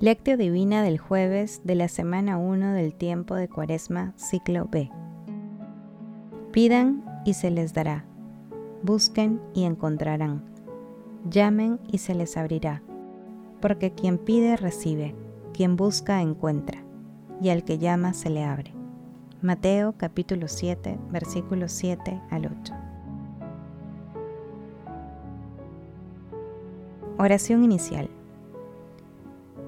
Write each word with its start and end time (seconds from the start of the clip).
Lectio 0.00 0.36
Divina 0.36 0.84
del 0.84 0.96
jueves 0.96 1.60
de 1.64 1.74
la 1.74 1.88
semana 1.88 2.38
1 2.38 2.72
del 2.72 2.94
tiempo 2.94 3.34
de 3.34 3.48
Cuaresma, 3.48 4.12
ciclo 4.14 4.68
B. 4.70 4.92
Pidan 6.52 7.04
y 7.24 7.34
se 7.34 7.50
les 7.50 7.74
dará. 7.74 8.04
Busquen 8.84 9.40
y 9.54 9.64
encontrarán. 9.64 10.44
Llamen 11.28 11.80
y 11.90 11.98
se 11.98 12.14
les 12.14 12.36
abrirá. 12.36 12.80
Porque 13.60 13.90
quien 13.90 14.18
pide 14.18 14.56
recibe, 14.56 15.16
quien 15.52 15.74
busca 15.74 16.22
encuentra, 16.22 16.84
y 17.42 17.48
al 17.48 17.64
que 17.64 17.78
llama 17.78 18.12
se 18.14 18.30
le 18.30 18.44
abre. 18.44 18.72
Mateo 19.42 19.94
capítulo 19.96 20.46
7, 20.46 20.96
versículos 21.10 21.72
7 21.72 22.22
al 22.30 22.46
8. 22.46 22.72
Oración 27.18 27.64
inicial. 27.64 28.08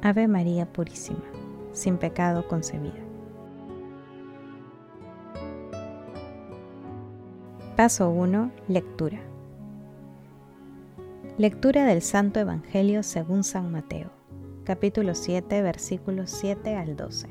Ave 0.00 0.28
María 0.28 0.72
Purísima, 0.72 1.24
sin 1.72 1.98
pecado 1.98 2.46
concebida. 2.46 2.94
Paso 7.76 8.08
1. 8.08 8.52
Lectura. 8.68 9.18
Lectura 11.36 11.84
del 11.84 12.02
Santo 12.02 12.38
Evangelio 12.38 13.02
según 13.02 13.42
San 13.42 13.72
Mateo, 13.72 14.10
capítulo 14.62 15.16
7, 15.16 15.62
versículos 15.62 16.30
7 16.30 16.76
al 16.76 16.96
12. 16.96 17.26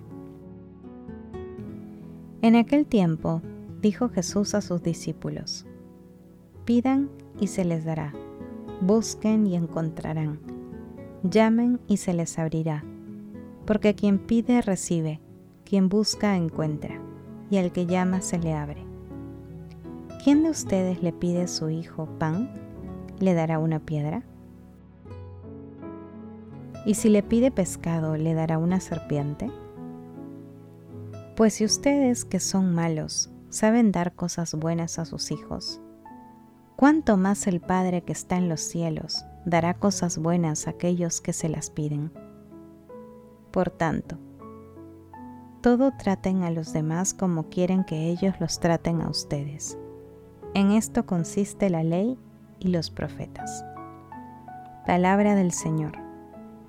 En 2.42 2.58
aquel 2.58 2.86
tiempo 2.86 3.42
dijo 3.82 4.10
Jesús 4.10 4.54
a 4.54 4.62
sus 4.62 4.84
discípulos, 4.84 5.66
Pidan 6.66 7.10
y 7.40 7.48
se 7.48 7.64
les 7.64 7.86
dará, 7.86 8.14
busquen 8.82 9.48
y 9.48 9.56
encontrarán 9.56 10.56
Llamen 11.23 11.80
y 11.88 11.98
se 11.98 12.14
les 12.14 12.38
abrirá, 12.38 12.84
porque 13.66 13.96
quien 13.96 14.20
pide 14.20 14.62
recibe, 14.62 15.20
quien 15.66 15.90
busca 15.90 16.38
encuentra, 16.38 17.02
y 17.50 17.58
al 17.58 17.72
que 17.72 17.88
llama 17.88 18.22
se 18.22 18.38
le 18.38 18.54
abre. 18.54 18.86
¿Quién 20.23 20.44
de 20.44 20.52
ustedes 20.52 21.02
le 21.02 21.14
pide 21.14 21.42
a 21.42 21.48
su 21.48 21.72
hijo 21.72 22.06
pan? 22.20 22.52
¿Le 23.20 23.34
dará 23.34 23.58
una 23.58 23.80
piedra? 23.80 24.23
¿Y 26.86 26.94
si 26.94 27.10
le 27.10 27.23
pide 27.23 27.50
pescado, 27.50 28.16
le 28.16 28.36
dará 28.36 28.60
una 28.60 28.80
serpiente? 28.80 29.50
Pues 31.36 31.56
si 31.56 31.66
ustedes, 31.66 32.26
que 32.26 32.40
son 32.40 32.76
malos, 32.76 33.32
saben 33.50 33.92
dar 33.92 34.14
cosas 34.14 34.54
buenas 34.54 35.00
a 35.00 35.06
sus 35.06 35.32
hijos, 35.32 35.82
¿cuánto 36.76 37.17
más 37.17 37.48
el 37.48 37.60
Padre 37.60 38.04
que 38.04 38.14
está 38.14 38.38
en 38.38 38.50
los 38.50 38.61
cielos 38.61 39.26
dará 39.47 39.75
cosas 39.75 40.17
buenas 40.17 40.67
a 40.67 40.71
aquellos 40.71 41.21
que 41.21 41.31
se 41.31 41.47
las 41.47 41.69
piden. 41.69 42.11
Por 43.52 43.69
tanto, 43.69 44.17
todo 45.61 45.93
traten 45.97 46.43
a 46.43 46.52
los 46.52 46.73
demás 46.73 47.13
como 47.13 47.43
quieren 47.47 47.85
que 47.85 48.09
ellos 48.09 48.35
los 48.41 48.59
traten 48.59 49.02
a 49.02 49.09
ustedes. 49.09 49.77
En 50.53 50.71
esto 50.71 51.05
consiste 51.05 51.69
la 51.69 51.81
ley 51.81 52.19
y 52.59 52.67
los 52.67 52.91
profetas. 52.91 53.63
Palabra 54.85 55.33
del 55.33 55.53
Señor. 55.53 55.93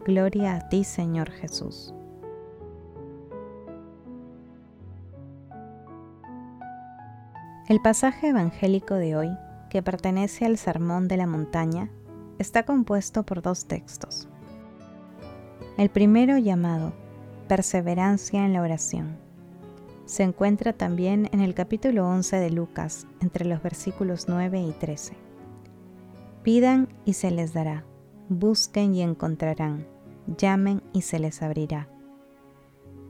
Gloria 0.07 0.55
a 0.55 0.69
ti, 0.69 0.85
Señor 0.85 1.31
Jesús. 1.33 1.93
El 7.69 7.83
pasaje 7.83 8.29
evangélico 8.29 8.95
de 8.95 9.17
hoy, 9.17 9.31
que 9.69 9.83
pertenece 9.83 10.47
al 10.47 10.57
Sermón 10.57 11.09
de 11.09 11.17
la 11.17 11.27
Montaña, 11.27 11.91
está 12.39 12.65
compuesto 12.65 13.25
por 13.25 13.43
dos 13.43 13.67
textos. 13.67 14.29
El 15.77 15.91
primero 15.91 16.39
llamado 16.39 16.93
Perseverancia 17.49 18.45
en 18.45 18.53
la 18.53 18.63
oración. 18.63 19.17
Se 20.05 20.23
encuentra 20.23 20.73
también 20.73 21.29
en 21.33 21.41
el 21.41 21.55
capítulo 21.55 22.07
11 22.09 22.37
de 22.37 22.51
Lucas, 22.51 23.07
entre 23.21 23.45
los 23.45 23.63
versículos 23.63 24.27
9 24.29 24.63
y 24.63 24.73
13. 24.73 25.15
Pidan 26.43 26.89
y 27.05 27.15
se 27.15 27.31
les 27.31 27.53
dará, 27.53 27.85
busquen 28.29 28.95
y 28.95 29.03
encontrarán, 29.03 29.87
llamen 30.37 30.83
y 30.93 31.03
se 31.03 31.19
les 31.19 31.43
abrirá. 31.43 31.89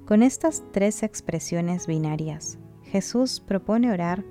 Con 0.07 0.23
estas 0.23 0.63
tres 0.73 1.03
expresiones 1.03 1.87
binarias, 1.87 2.59
Jesús 2.85 3.41
propone 3.41 3.93
orar 3.93 4.25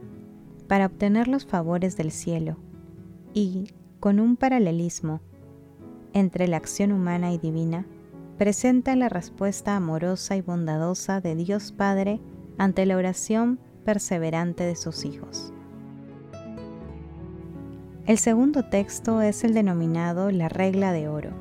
para 0.67 0.87
obtener 0.87 1.27
los 1.27 1.45
favores 1.45 1.95
del 1.95 2.11
cielo 2.11 2.57
y 3.33 3.73
con 3.99 4.19
un 4.19 4.37
paralelismo 4.37 5.21
entre 6.13 6.47
la 6.47 6.57
acción 6.57 6.91
humana 6.91 7.31
y 7.33 7.37
divina, 7.37 7.85
presenta 8.37 8.95
la 8.95 9.09
respuesta 9.09 9.75
amorosa 9.75 10.35
y 10.35 10.41
bondadosa 10.41 11.21
de 11.21 11.35
Dios 11.35 11.71
Padre 11.71 12.19
ante 12.57 12.85
la 12.85 12.97
oración 12.97 13.59
perseverante 13.83 14.63
de 14.63 14.75
sus 14.75 15.05
hijos. 15.05 15.53
El 18.05 18.17
segundo 18.17 18.63
texto 18.63 19.21
es 19.21 19.43
el 19.43 19.53
denominado 19.53 20.31
la 20.31 20.49
regla 20.49 20.93
de 20.93 21.09
oro, 21.09 21.31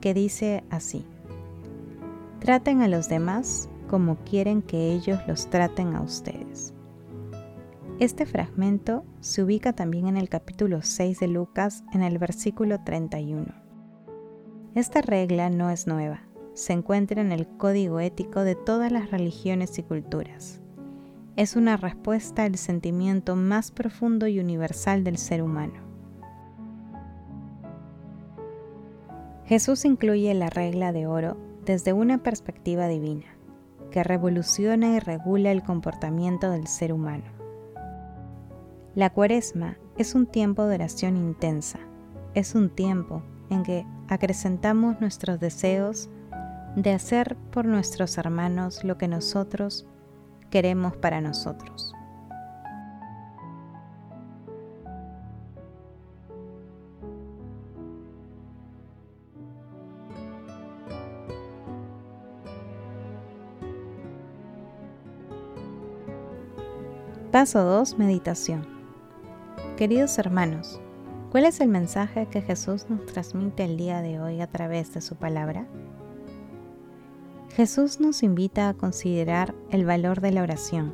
que 0.00 0.14
dice 0.14 0.64
así, 0.70 1.04
traten 2.38 2.82
a 2.82 2.88
los 2.88 3.08
demás 3.08 3.68
como 3.88 4.16
quieren 4.24 4.62
que 4.62 4.92
ellos 4.92 5.18
los 5.26 5.50
traten 5.50 5.94
a 5.94 6.02
ustedes. 6.02 6.72
Este 8.02 8.26
fragmento 8.26 9.04
se 9.20 9.44
ubica 9.44 9.74
también 9.74 10.08
en 10.08 10.16
el 10.16 10.28
capítulo 10.28 10.82
6 10.82 11.20
de 11.20 11.28
Lucas 11.28 11.84
en 11.92 12.02
el 12.02 12.18
versículo 12.18 12.80
31. 12.82 13.46
Esta 14.74 15.02
regla 15.02 15.50
no 15.50 15.70
es 15.70 15.86
nueva, 15.86 16.24
se 16.52 16.72
encuentra 16.72 17.20
en 17.20 17.30
el 17.30 17.46
código 17.46 18.00
ético 18.00 18.40
de 18.40 18.56
todas 18.56 18.90
las 18.90 19.12
religiones 19.12 19.78
y 19.78 19.84
culturas. 19.84 20.60
Es 21.36 21.54
una 21.54 21.76
respuesta 21.76 22.42
al 22.42 22.56
sentimiento 22.56 23.36
más 23.36 23.70
profundo 23.70 24.26
y 24.26 24.40
universal 24.40 25.04
del 25.04 25.16
ser 25.16 25.40
humano. 25.40 25.78
Jesús 29.44 29.84
incluye 29.84 30.34
la 30.34 30.50
regla 30.50 30.90
de 30.90 31.06
oro 31.06 31.36
desde 31.64 31.92
una 31.92 32.18
perspectiva 32.18 32.88
divina, 32.88 33.36
que 33.92 34.02
revoluciona 34.02 34.96
y 34.96 34.98
regula 34.98 35.52
el 35.52 35.62
comportamiento 35.62 36.50
del 36.50 36.66
ser 36.66 36.92
humano. 36.92 37.41
La 38.94 39.08
cuaresma 39.08 39.78
es 39.96 40.14
un 40.14 40.26
tiempo 40.26 40.66
de 40.66 40.74
oración 40.74 41.16
intensa, 41.16 41.78
es 42.34 42.54
un 42.54 42.68
tiempo 42.68 43.22
en 43.48 43.62
que 43.62 43.86
acrecentamos 44.08 45.00
nuestros 45.00 45.40
deseos 45.40 46.10
de 46.76 46.92
hacer 46.92 47.38
por 47.52 47.64
nuestros 47.64 48.18
hermanos 48.18 48.84
lo 48.84 48.98
que 48.98 49.08
nosotros 49.08 49.86
queremos 50.50 50.94
para 50.94 51.22
nosotros. 51.22 51.94
Paso 67.30 67.64
2. 67.64 67.98
Meditación. 67.98 68.71
Queridos 69.82 70.16
hermanos, 70.18 70.80
¿cuál 71.32 71.44
es 71.44 71.60
el 71.60 71.66
mensaje 71.66 72.28
que 72.28 72.40
Jesús 72.40 72.86
nos 72.88 73.04
transmite 73.04 73.64
el 73.64 73.76
día 73.76 74.00
de 74.00 74.20
hoy 74.20 74.40
a 74.40 74.46
través 74.46 74.94
de 74.94 75.00
su 75.00 75.16
palabra? 75.16 75.66
Jesús 77.56 77.98
nos 77.98 78.22
invita 78.22 78.68
a 78.68 78.74
considerar 78.74 79.56
el 79.70 79.84
valor 79.84 80.20
de 80.20 80.30
la 80.30 80.42
oración. 80.44 80.92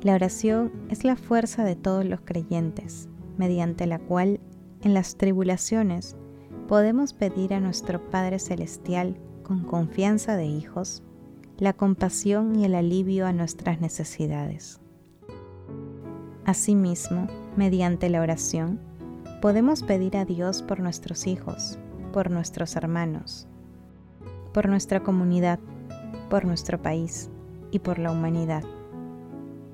La 0.00 0.14
oración 0.14 0.72
es 0.88 1.04
la 1.04 1.16
fuerza 1.16 1.64
de 1.64 1.76
todos 1.76 2.06
los 2.06 2.22
creyentes, 2.22 3.10
mediante 3.36 3.86
la 3.86 3.98
cual 3.98 4.40
en 4.80 4.94
las 4.94 5.16
tribulaciones 5.18 6.16
podemos 6.66 7.12
pedir 7.12 7.52
a 7.52 7.60
nuestro 7.60 8.08
Padre 8.08 8.38
Celestial 8.38 9.18
con 9.42 9.64
confianza 9.64 10.34
de 10.38 10.46
hijos 10.46 11.02
la 11.58 11.74
compasión 11.74 12.56
y 12.56 12.64
el 12.64 12.74
alivio 12.74 13.26
a 13.26 13.34
nuestras 13.34 13.82
necesidades. 13.82 14.80
Asimismo, 16.46 17.26
mediante 17.56 18.10
la 18.10 18.20
oración, 18.20 18.78
podemos 19.40 19.82
pedir 19.82 20.16
a 20.18 20.26
Dios 20.26 20.60
por 20.62 20.80
nuestros 20.80 21.26
hijos, 21.26 21.78
por 22.12 22.30
nuestros 22.30 22.76
hermanos, 22.76 23.48
por 24.52 24.68
nuestra 24.68 25.00
comunidad, 25.00 25.58
por 26.28 26.44
nuestro 26.44 26.82
país 26.82 27.30
y 27.70 27.78
por 27.78 27.98
la 27.98 28.10
humanidad, 28.10 28.62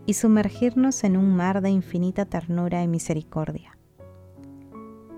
y 0.07 0.15
sumergirnos 0.15 1.03
en 1.03 1.17
un 1.17 1.35
mar 1.35 1.61
de 1.61 1.71
infinita 1.71 2.25
ternura 2.25 2.83
y 2.85 2.89
misericordia. 2.89 3.77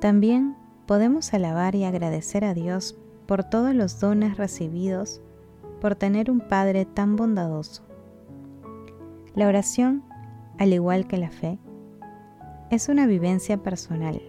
También 0.01 0.57
podemos 0.87 1.35
alabar 1.35 1.75
y 1.75 1.85
agradecer 1.85 2.47
a 2.47 2.55
Dios 2.55 2.97
por 3.27 3.45
todos 3.45 3.75
los 3.75 4.01
dones 4.01 4.39
recibidos 4.39 5.21
por 5.83 5.97
tener 5.97 6.31
un 6.31 6.41
Padre 6.41 6.87
tan 6.87 7.17
bondadoso. 7.17 7.83
La 9.35 9.49
oración, 9.49 10.03
al 10.59 10.73
igual 10.73 11.07
que 11.07 11.17
la 11.17 11.31
fe, 11.31 11.59
es 12.71 12.89
una 12.89 13.07
vivencia 13.07 13.59
personal. 13.59 14.21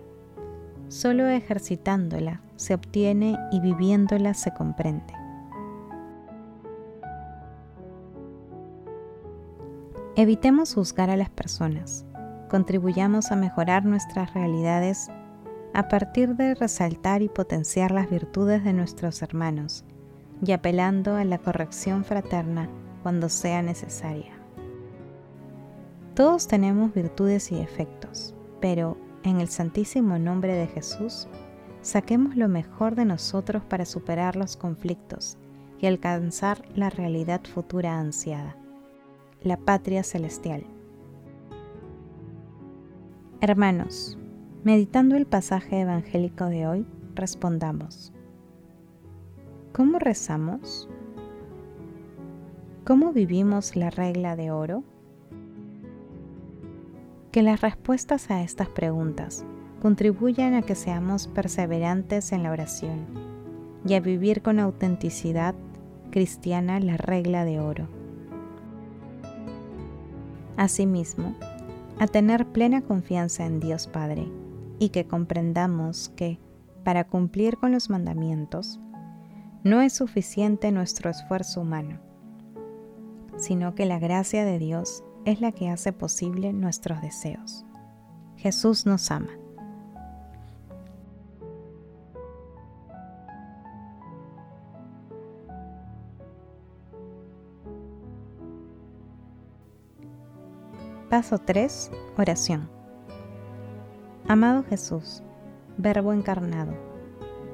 Solo 0.89 1.27
ejercitándola 1.27 2.41
se 2.55 2.73
obtiene 2.73 3.37
y 3.51 3.59
viviéndola 3.59 4.33
se 4.33 4.53
comprende. 4.53 5.13
Evitemos 10.15 10.75
juzgar 10.75 11.09
a 11.09 11.17
las 11.17 11.29
personas, 11.29 12.05
contribuyamos 12.49 13.31
a 13.31 13.35
mejorar 13.35 13.83
nuestras 13.85 14.33
realidades 14.33 15.09
a 15.73 15.87
partir 15.87 16.35
de 16.35 16.53
resaltar 16.53 17.23
y 17.23 17.29
potenciar 17.29 17.91
las 17.91 18.09
virtudes 18.09 18.63
de 18.63 18.73
nuestros 18.73 19.23
hermanos 19.23 19.85
y 20.45 20.51
apelando 20.51 21.15
a 21.15 21.23
la 21.23 21.39
corrección 21.39 22.03
fraterna 22.03 22.69
cuando 23.01 23.29
sea 23.29 23.63
necesaria. 23.63 24.42
Todos 26.15 26.47
tenemos 26.47 26.93
virtudes 26.93 27.51
y 27.51 27.55
defectos, 27.55 28.35
pero 28.61 28.97
en 29.23 29.39
el 29.39 29.47
santísimo 29.47 30.19
nombre 30.19 30.53
de 30.53 30.67
Jesús, 30.67 31.27
saquemos 31.81 32.35
lo 32.35 32.47
mejor 32.47 32.95
de 32.95 33.05
nosotros 33.05 33.63
para 33.63 33.85
superar 33.85 34.35
los 34.35 34.57
conflictos 34.57 35.37
y 35.79 35.87
alcanzar 35.87 36.63
la 36.75 36.89
realidad 36.89 37.41
futura 37.43 37.99
ansiada 37.99 38.55
la 39.43 39.57
patria 39.57 40.03
celestial. 40.03 40.63
Hermanos, 43.41 44.17
meditando 44.63 45.15
el 45.15 45.25
pasaje 45.25 45.81
evangélico 45.81 46.45
de 46.45 46.65
hoy, 46.65 46.87
respondamos. 47.13 48.13
¿Cómo 49.73 49.99
rezamos? 49.99 50.89
¿Cómo 52.85 53.11
vivimos 53.11 53.75
la 53.75 53.89
regla 53.89 54.35
de 54.35 54.51
oro? 54.51 54.83
Que 57.33 57.41
las 57.41 57.61
respuestas 57.61 58.29
a 58.29 58.43
estas 58.43 58.69
preguntas 58.69 59.43
contribuyan 59.81 60.53
a 60.53 60.61
que 60.61 60.75
seamos 60.75 61.25
perseverantes 61.25 62.31
en 62.31 62.43
la 62.43 62.51
oración 62.51 63.07
y 63.87 63.95
a 63.95 63.99
vivir 63.99 64.43
con 64.43 64.59
autenticidad 64.59 65.55
cristiana 66.11 66.79
la 66.79 66.95
regla 66.95 67.43
de 67.43 67.59
oro. 67.59 67.87
Asimismo, 70.57 71.35
a 71.97 72.05
tener 72.05 72.45
plena 72.45 72.81
confianza 72.81 73.47
en 73.47 73.59
Dios 73.59 73.87
Padre 73.87 74.27
y 74.77 74.89
que 74.89 75.07
comprendamos 75.07 76.09
que, 76.15 76.39
para 76.83 77.07
cumplir 77.07 77.57
con 77.57 77.71
los 77.71 77.89
mandamientos, 77.89 78.79
no 79.63 79.81
es 79.81 79.93
suficiente 79.93 80.71
nuestro 80.71 81.09
esfuerzo 81.09 81.61
humano, 81.61 81.97
sino 83.37 83.73
que 83.73 83.87
la 83.87 83.97
gracia 83.97 84.45
de 84.45 84.59
Dios 84.59 85.03
es 85.25 85.41
la 85.41 85.51
que 85.51 85.69
hace 85.69 85.93
posible 85.93 86.53
nuestros 86.53 87.01
deseos. 87.01 87.65
Jesús 88.37 88.85
nos 88.85 89.09
ama. 89.11 89.29
Paso 101.09 101.37
3. 101.37 101.91
Oración. 102.17 102.69
Amado 104.27 104.63
Jesús, 104.63 105.21
Verbo 105.77 106.11
encarnado, 106.11 106.73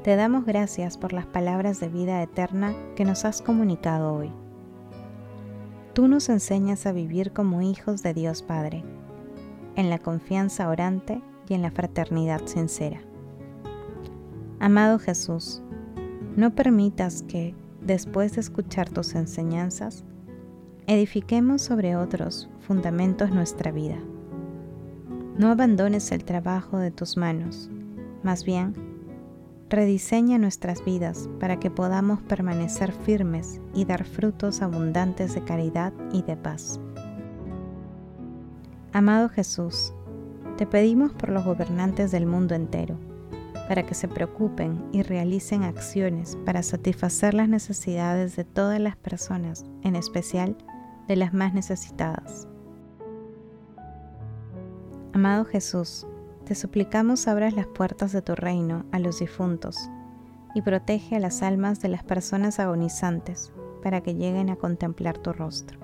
te 0.03 0.15
damos 0.15 0.45
gracias 0.45 0.97
por 0.97 1.11
las 1.11 1.25
palabras 1.25 1.79
de 1.81 1.89
vida 1.89 2.23
eterna 2.23 2.73
que 2.95 3.03
nos 3.03 3.25
has 3.25 3.41
comunicado 3.41 4.13
hoy. 4.13 4.31
Tú 5.99 6.07
nos 6.07 6.29
enseñas 6.29 6.85
a 6.85 6.93
vivir 6.93 7.33
como 7.33 7.61
hijos 7.61 8.03
de 8.03 8.13
Dios 8.13 8.41
Padre, 8.41 8.85
en 9.75 9.89
la 9.89 9.99
confianza 9.99 10.69
orante 10.69 11.21
y 11.49 11.55
en 11.55 11.61
la 11.61 11.71
fraternidad 11.71 12.45
sincera. 12.45 13.01
Amado 14.61 14.97
Jesús, 14.97 15.61
no 16.37 16.55
permitas 16.55 17.23
que, 17.23 17.53
después 17.81 18.35
de 18.35 18.39
escuchar 18.39 18.89
tus 18.89 19.13
enseñanzas, 19.13 20.05
edifiquemos 20.87 21.63
sobre 21.63 21.97
otros 21.97 22.49
fundamentos 22.61 23.31
nuestra 23.31 23.73
vida. 23.73 23.97
No 25.37 25.49
abandones 25.49 26.13
el 26.13 26.23
trabajo 26.23 26.77
de 26.77 26.91
tus 26.91 27.17
manos, 27.17 27.69
más 28.23 28.45
bien, 28.45 28.73
rediseña 29.69 30.37
nuestras 30.37 30.83
vidas 30.83 31.29
para 31.39 31.59
que 31.59 31.69
podamos 31.69 32.21
permanecer 32.21 32.91
firmes 32.91 33.61
y 33.73 33.85
dar 33.85 34.03
frutos 34.03 34.61
abundantes 34.61 35.35
de 35.35 35.43
caridad 35.43 35.93
y 36.11 36.23
de 36.23 36.35
paz. 36.35 36.79
Amado 38.91 39.29
Jesús, 39.29 39.93
te 40.57 40.65
pedimos 40.65 41.13
por 41.13 41.29
los 41.29 41.45
gobernantes 41.45 42.11
del 42.11 42.25
mundo 42.25 42.55
entero, 42.55 42.97
para 43.67 43.85
que 43.85 43.93
se 43.93 44.07
preocupen 44.07 44.83
y 44.91 45.03
realicen 45.03 45.63
acciones 45.63 46.37
para 46.43 46.63
satisfacer 46.63 47.35
las 47.35 47.47
necesidades 47.47 48.35
de 48.35 48.43
todas 48.43 48.79
las 48.79 48.95
personas, 48.95 49.63
en 49.83 49.95
especial 49.95 50.57
de 51.07 51.15
las 51.15 51.33
más 51.33 51.53
necesitadas. 51.53 52.47
Amado 55.13 55.45
Jesús, 55.45 56.07
te 56.49 56.55
suplicamos 56.55 57.27
abras 57.27 57.53
las 57.53 57.67
puertas 57.67 58.11
de 58.11 58.23
tu 58.23 58.33
reino 58.33 58.83
a 58.91 58.97
los 58.97 59.19
difuntos 59.19 59.91
y 60.55 60.63
protege 60.63 61.15
a 61.15 61.19
las 61.19 61.43
almas 61.43 61.79
de 61.79 61.89
las 61.89 62.03
personas 62.03 62.59
agonizantes 62.59 63.53
para 63.83 64.01
que 64.01 64.15
lleguen 64.15 64.49
a 64.49 64.55
contemplar 64.55 65.19
tu 65.19 65.31
rostro. 65.31 65.79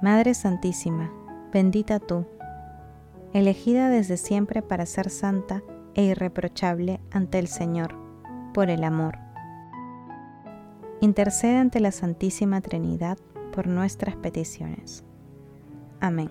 Madre 0.00 0.32
Santísima, 0.32 1.10
bendita 1.52 1.98
tú, 1.98 2.24
elegida 3.32 3.88
desde 3.88 4.16
siempre 4.16 4.62
para 4.62 4.86
ser 4.86 5.10
santa 5.10 5.64
e 5.94 6.04
irreprochable 6.04 7.00
ante 7.10 7.40
el 7.40 7.48
Señor, 7.48 7.96
por 8.54 8.70
el 8.70 8.84
amor 8.84 9.18
intercede 11.00 11.56
ante 11.56 11.80
la 11.80 11.90
Santísima 11.90 12.60
Trinidad 12.60 13.18
por 13.52 13.66
nuestras 13.66 14.14
peticiones. 14.14 15.04
Amén. 16.00 16.30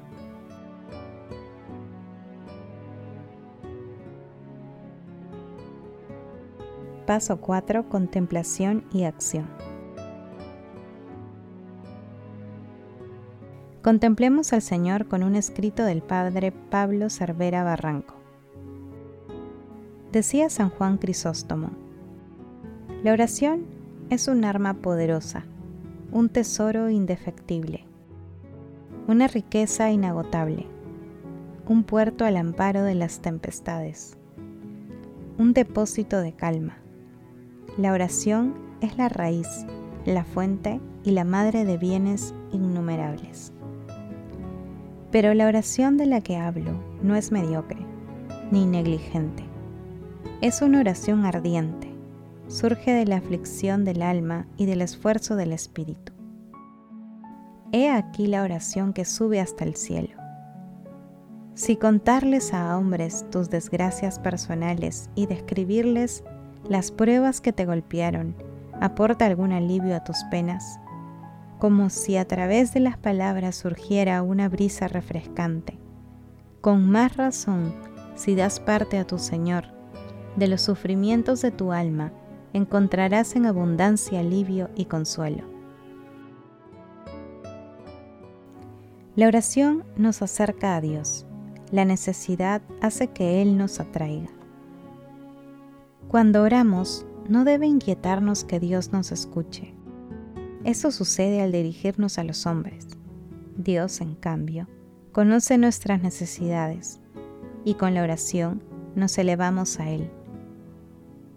Paso 7.08 7.40
4. 7.40 7.88
Contemplación 7.88 8.84
y 8.92 9.06
acción. 9.06 9.48
Contemplemos 13.82 14.52
al 14.52 14.62
Señor 14.62 15.08
con 15.08 15.24
un 15.24 15.36
escrito 15.36 15.86
del 15.86 16.02
Padre 16.02 16.52
Pablo 16.52 17.10
Cervera 17.10 17.64
Barranco. 17.64 18.16
Decía 20.12 20.50
San 20.50 20.70
Juan 20.70 20.98
Crisóstomo, 20.98 21.70
la 23.06 23.14
oración 23.14 23.64
es 24.10 24.28
un 24.28 24.44
arma 24.44 24.74
poderosa, 24.74 25.46
un 26.12 26.28
tesoro 26.28 26.90
indefectible, 26.90 27.86
una 29.08 29.30
riqueza 29.30 29.92
inagotable, 29.92 30.68
un 31.70 31.86
puerto 31.86 32.26
al 32.26 32.36
amparo 32.36 32.84
de 32.84 32.96
las 32.96 33.22
tempestades, 33.22 34.18
un 35.38 35.54
depósito 35.54 36.20
de 36.20 36.34
calma. 36.34 36.80
La 37.78 37.94
oración 37.94 38.56
es 38.82 38.98
la 38.98 39.10
raíz, 39.10 39.66
la 40.06 40.24
fuente 40.24 40.80
y 41.04 41.12
la 41.12 41.24
madre 41.24 41.66
de 41.66 41.78
bienes 41.78 42.34
innumerables. 42.52 43.54
Pero 45.12 45.34
la 45.34 45.48
oración 45.48 45.98
de 45.98 46.06
la 46.06 46.22
que 46.22 46.38
hablo 46.38 46.72
no 47.02 47.16
es 47.16 47.32
mediocre 47.32 47.80
ni 48.52 48.66
negligente. 48.66 49.44
Es 50.42 50.62
una 50.62 50.80
oración 50.80 51.26
ardiente 51.26 51.98
surge 52.48 52.94
de 52.94 53.06
la 53.06 53.18
aflicción 53.18 53.84
del 53.84 54.02
alma 54.02 54.48
y 54.58 54.66
del 54.66 54.82
esfuerzo 54.82 55.36
del 55.36 55.52
espíritu. 55.52 56.14
He 57.72 57.90
aquí 57.90 58.28
la 58.28 58.44
oración 58.44 58.94
que 58.94 59.06
sube 59.06 59.42
hasta 59.42 59.66
el 59.66 59.76
cielo. 59.76 60.16
Si 61.54 61.76
contarles 61.76 62.54
a 62.54 62.78
hombres 62.78 63.26
tus 63.30 63.50
desgracias 63.50 64.20
personales 64.20 65.10
y 65.16 65.26
describirles 65.26 66.24
las 66.70 66.92
pruebas 66.92 67.42
que 67.42 67.54
te 67.54 67.66
golpearon 67.66 68.36
aporta 68.82 69.26
algún 69.26 69.52
alivio 69.52 69.96
a 69.96 70.04
tus 70.04 70.18
penas, 70.30 70.80
como 71.60 71.90
si 71.90 72.18
a 72.18 72.28
través 72.28 72.74
de 72.74 72.80
las 72.80 72.98
palabras 72.98 73.56
surgiera 73.56 74.22
una 74.22 74.50
brisa 74.50 74.88
refrescante. 74.88 75.80
Con 76.62 76.90
más 76.90 77.18
razón, 77.18 77.74
si 78.16 78.36
das 78.36 78.60
parte 78.60 78.98
a 78.98 79.06
tu 79.06 79.18
Señor 79.18 79.78
de 80.38 80.48
los 80.48 80.62
sufrimientos 80.62 81.42
de 81.42 81.52
tu 81.52 81.74
alma 81.74 82.14
encontrarás 82.54 83.36
en 83.36 83.46
abundancia 83.46 84.20
alivio 84.20 84.70
y 84.76 84.86
consuelo. 84.86 85.44
La 89.16 89.28
oración 89.28 89.84
nos 89.96 90.22
acerca 90.22 90.76
a 90.76 90.82
Dios. 90.82 91.26
La 91.72 91.86
necesidad 91.86 92.62
hace 92.82 93.08
que 93.08 93.42
Él 93.42 93.58
nos 93.58 93.80
atraiga. 93.80 94.30
Cuando 96.08 96.42
oramos, 96.44 97.06
no 97.28 97.44
debe 97.44 97.68
inquietarnos 97.68 98.46
que 98.46 98.62
Dios 98.62 98.94
nos 98.94 99.12
escuche. 99.12 99.74
Eso 100.64 100.92
sucede 100.92 101.42
al 101.42 101.52
dirigirnos 101.52 102.18
a 102.18 102.24
los 102.24 102.46
hombres. 102.46 102.88
Dios, 103.58 104.00
en 104.00 104.16
cambio, 104.16 104.70
conoce 105.12 105.58
nuestras 105.58 106.02
necesidades 106.02 107.02
y 107.66 107.74
con 107.74 107.94
la 107.94 108.04
oración 108.04 108.64
nos 108.96 109.18
elevamos 109.18 109.82
a 109.82 109.90
Él. 109.90 110.10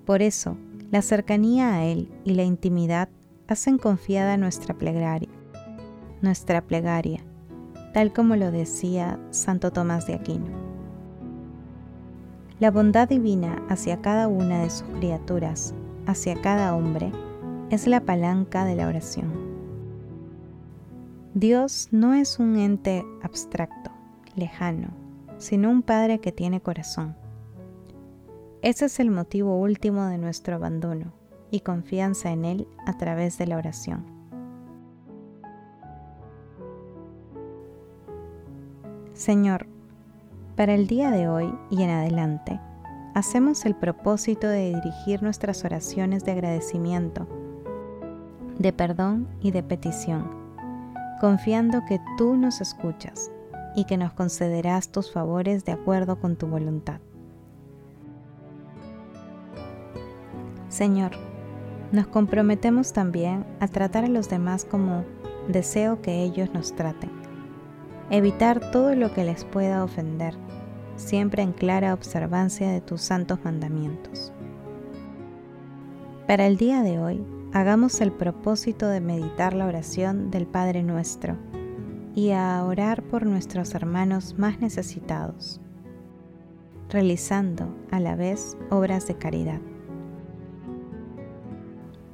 Por 0.07 0.23
eso, 0.23 0.57
la 0.93 1.03
cercanía 1.03 1.75
a 1.75 1.85
Él 1.85 2.09
y 2.25 2.35
la 2.35 2.45
intimidad 2.45 3.09
hacen 3.49 3.77
confiada 3.77 4.37
nuestra 4.37 4.79
plegaria, 4.79 5.31
nuestra 6.23 6.61
plegaria, 6.61 7.25
tal 7.93 8.13
como 8.13 8.37
lo 8.37 8.53
decía 8.53 9.19
Santo 9.31 9.73
Tomás 9.73 10.07
de 10.07 10.15
Aquino. 10.15 10.70
La 12.61 12.71
bondad 12.71 13.09
divina 13.09 13.65
hacia 13.71 14.03
cada 14.03 14.29
una 14.29 14.61
de 14.61 14.69
sus 14.69 14.87
criaturas, 14.99 15.75
hacia 16.07 16.39
cada 16.43 16.77
hombre, 16.77 17.11
es 17.71 17.87
la 17.87 18.01
palanca 18.01 18.67
de 18.67 18.75
la 18.75 18.87
oración. 18.87 19.33
Dios 21.33 21.89
no 21.91 22.13
es 22.13 22.39
un 22.39 22.59
ente 22.59 23.03
abstracto, 23.23 23.91
lejano, 24.37 24.89
sino 25.39 25.71
un 25.71 25.81
Padre 25.81 26.19
que 26.19 26.33
tiene 26.33 26.61
corazón. 26.61 27.17
Ese 28.61 28.85
es 28.85 29.01
el 29.01 29.11
motivo 29.11 29.59
último 29.59 30.05
de 30.05 30.19
nuestro 30.19 30.57
abandono 30.57 31.15
y 31.51 31.61
confianza 31.61 32.31
en 32.31 32.45
Él 32.45 32.69
a 32.85 32.99
través 32.99 33.39
de 33.39 33.47
la 33.47 33.57
oración. 33.57 34.05
Señor, 39.15 39.67
para 40.61 40.75
el 40.75 40.87
día 40.87 41.11
de 41.11 41.27
hoy 41.27 41.55
y 41.71 41.83
en 41.83 41.89
adelante, 41.89 42.61
hacemos 43.15 43.65
el 43.65 43.75
propósito 43.75 44.47
de 44.47 44.75
dirigir 44.75 45.23
nuestras 45.23 45.65
oraciones 45.65 46.23
de 46.27 46.33
agradecimiento, 46.33 47.27
de 48.59 48.71
perdón 48.71 49.27
y 49.41 49.53
de 49.53 49.63
petición, 49.63 50.31
confiando 51.19 51.81
que 51.89 51.99
tú 52.19 52.37
nos 52.37 52.61
escuchas 52.61 53.31
y 53.75 53.85
que 53.85 53.97
nos 53.97 54.13
concederás 54.13 54.93
tus 54.93 55.11
favores 55.11 55.65
de 55.65 55.73
acuerdo 55.73 56.21
con 56.21 56.37
tu 56.37 56.47
voluntad. 56.47 57.01
Señor, 60.69 61.13
nos 61.91 62.07
comprometemos 62.07 62.93
también 62.93 63.47
a 63.61 63.69
tratar 63.69 64.05
a 64.05 64.09
los 64.09 64.29
demás 64.29 64.67
como 64.67 65.07
deseo 65.49 66.03
que 66.03 66.23
ellos 66.23 66.53
nos 66.53 66.77
traten. 66.77 67.09
Evitar 68.11 68.73
todo 68.73 68.95
lo 68.95 69.15
que 69.15 69.25
les 69.25 69.45
pueda 69.47 69.85
ofender, 69.85 70.35
siempre 71.01 71.43
en 71.43 71.53
clara 71.53 71.95
observancia 71.95 72.71
de 72.71 72.81
tus 72.81 73.01
santos 73.01 73.39
mandamientos. 73.45 74.33
Para 76.27 76.47
el 76.47 76.57
día 76.57 76.83
de 76.83 77.01
hoy, 77.01 77.25
hagamos 77.53 78.01
el 78.01 78.13
propósito 78.13 78.87
de 78.87 79.01
meditar 79.01 79.55
la 79.55 79.67
oración 79.67 80.31
del 80.31 80.47
Padre 80.47 80.83
nuestro 80.83 81.37
y 82.15 82.31
a 82.31 82.65
orar 82.65 83.03
por 83.03 83.27
nuestros 83.27 83.75
hermanos 83.75 84.39
más 84.39 84.61
necesitados, 84.61 85.61
realizando 86.89 87.75
a 87.91 87.99
la 87.99 88.15
vez 88.15 88.57
obras 88.71 89.09
de 89.09 89.17
caridad. 89.17 89.61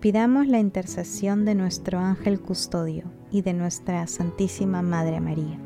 Pidamos 0.00 0.47
la 0.47 0.61
intercesión 0.61 1.45
de 1.45 1.55
nuestro 1.55 1.99
ángel 1.99 2.40
custodio 2.40 3.05
y 3.31 3.43
de 3.43 3.55
nuestra 3.55 4.07
Santísima 4.07 4.81
Madre 4.81 5.21
María. 5.21 5.65